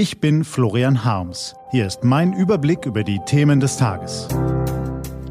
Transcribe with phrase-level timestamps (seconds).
[0.00, 1.54] Ich bin Florian Harms.
[1.72, 4.28] Hier ist mein Überblick über die Themen des Tages.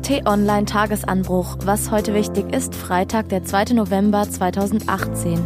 [0.03, 1.57] T-Online Tagesanbruch.
[1.63, 3.73] Was heute wichtig ist, Freitag, der 2.
[3.73, 5.39] November 2018.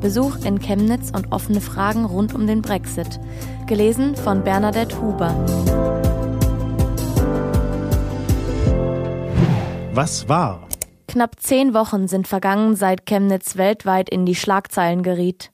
[0.00, 3.18] Besuch in Chemnitz und offene Fragen rund um den Brexit.
[3.66, 5.34] Gelesen von Bernadette Huber.
[9.92, 10.68] Was war?
[11.08, 15.51] Knapp zehn Wochen sind vergangen, seit Chemnitz weltweit in die Schlagzeilen geriet.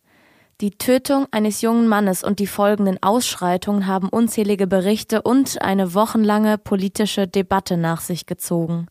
[0.61, 6.59] Die Tötung eines jungen Mannes und die folgenden Ausschreitungen haben unzählige Berichte und eine wochenlange
[6.59, 8.89] politische Debatte nach sich gezogen.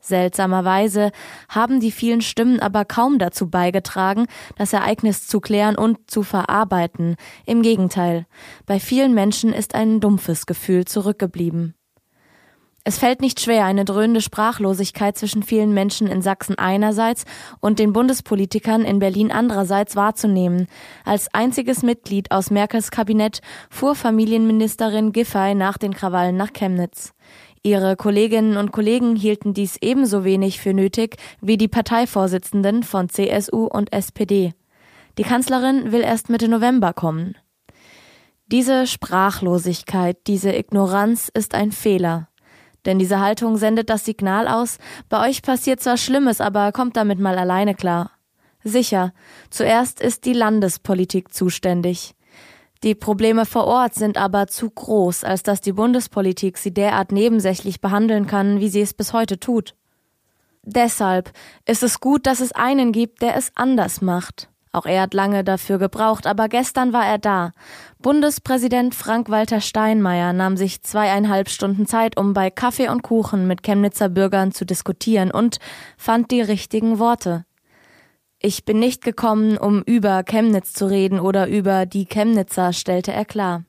[0.00, 1.12] Seltsamerweise
[1.48, 7.14] haben die vielen Stimmen aber kaum dazu beigetragen, das Ereignis zu klären und zu verarbeiten.
[7.46, 8.26] Im Gegenteil,
[8.66, 11.77] bei vielen Menschen ist ein dumpfes Gefühl zurückgeblieben.
[12.88, 17.26] Es fällt nicht schwer, eine dröhnende Sprachlosigkeit zwischen vielen Menschen in Sachsen einerseits
[17.60, 20.68] und den Bundespolitikern in Berlin andererseits wahrzunehmen.
[21.04, 27.12] Als einziges Mitglied aus Merkels Kabinett fuhr Familienministerin Giffey nach den Krawallen nach Chemnitz.
[27.62, 33.66] Ihre Kolleginnen und Kollegen hielten dies ebenso wenig für nötig wie die Parteivorsitzenden von CSU
[33.66, 34.54] und SPD.
[35.18, 37.36] Die Kanzlerin will erst Mitte November kommen.
[38.46, 42.27] Diese Sprachlosigkeit, diese Ignoranz ist ein Fehler.
[42.88, 44.78] Denn diese Haltung sendet das Signal aus,
[45.10, 48.12] bei euch passiert zwar Schlimmes, aber kommt damit mal alleine klar.
[48.64, 49.12] Sicher,
[49.50, 52.14] zuerst ist die Landespolitik zuständig.
[52.82, 57.82] Die Probleme vor Ort sind aber zu groß, als dass die Bundespolitik sie derart nebensächlich
[57.82, 59.74] behandeln kann, wie sie es bis heute tut.
[60.62, 61.30] Deshalb
[61.66, 64.48] ist es gut, dass es einen gibt, der es anders macht.
[64.72, 67.52] Auch er hat lange dafür gebraucht, aber gestern war er da.
[68.00, 74.08] Bundespräsident Frank-Walter Steinmeier nahm sich zweieinhalb Stunden Zeit, um bei Kaffee und Kuchen mit Chemnitzer
[74.08, 75.58] Bürgern zu diskutieren und
[75.96, 77.44] fand die richtigen Worte.
[78.40, 83.24] Ich bin nicht gekommen, um über Chemnitz zu reden oder über die Chemnitzer, stellte er
[83.24, 83.64] klar.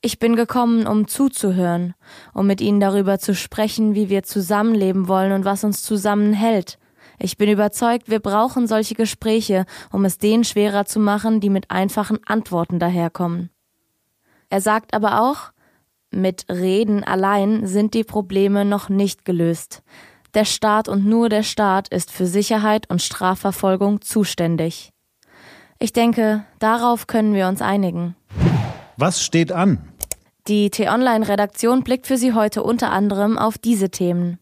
[0.00, 1.94] Ich bin gekommen, um zuzuhören,
[2.32, 6.78] um mit ihnen darüber zu sprechen, wie wir zusammenleben wollen und was uns zusammenhält.
[7.18, 11.70] Ich bin überzeugt, wir brauchen solche Gespräche, um es denen schwerer zu machen, die mit
[11.70, 13.50] einfachen Antworten daherkommen.
[14.50, 15.52] Er sagt aber auch,
[16.10, 19.82] mit Reden allein sind die Probleme noch nicht gelöst.
[20.34, 24.92] Der Staat und nur der Staat ist für Sicherheit und Strafverfolgung zuständig.
[25.78, 28.16] Ich denke, darauf können wir uns einigen.
[28.96, 29.78] Was steht an?
[30.48, 34.38] Die T-Online-Redaktion blickt für Sie heute unter anderem auf diese Themen.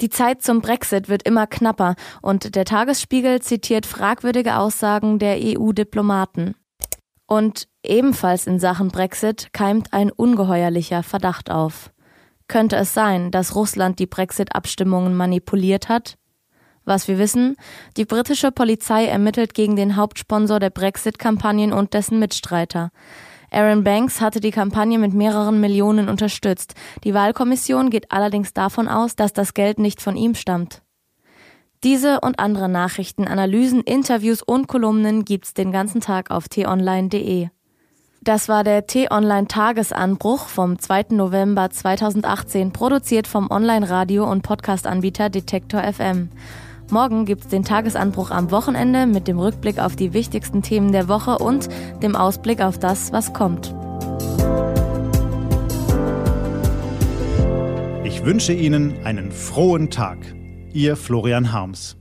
[0.00, 6.54] Die Zeit zum Brexit wird immer knapper und der Tagesspiegel zitiert fragwürdige Aussagen der EU-Diplomaten.
[7.26, 11.90] Und ebenfalls in Sachen Brexit keimt ein ungeheuerlicher Verdacht auf.
[12.48, 16.16] Könnte es sein, dass Russland die Brexit-Abstimmungen manipuliert hat?
[16.84, 17.56] Was wir wissen,
[17.96, 22.90] die britische Polizei ermittelt gegen den Hauptsponsor der Brexit-Kampagnen und dessen Mitstreiter.
[23.50, 26.74] Aaron Banks hatte die Kampagne mit mehreren Millionen unterstützt.
[27.04, 30.82] Die Wahlkommission geht allerdings davon aus, dass das Geld nicht von ihm stammt.
[31.82, 37.48] Diese und andere Nachrichten, Analysen, Interviews und Kolumnen gibt's den ganzen Tag auf t-online.de.
[38.22, 41.06] Das war der T-Online Tagesanbruch vom 2.
[41.12, 46.28] November 2018, produziert vom Online-Radio- und Podcast-Anbieter Detektor FM.
[46.90, 51.38] Morgen gibt's den Tagesanbruch am Wochenende mit dem Rückblick auf die wichtigsten Themen der Woche
[51.38, 51.68] und
[52.02, 53.74] dem Ausblick auf das, was kommt.
[58.04, 60.18] Ich wünsche Ihnen einen frohen Tag.
[60.72, 61.99] Ihr Florian Harms.